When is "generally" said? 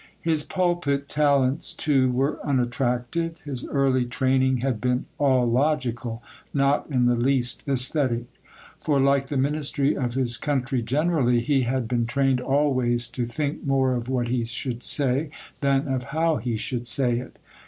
10.81-11.39